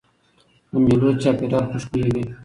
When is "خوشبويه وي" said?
1.71-2.23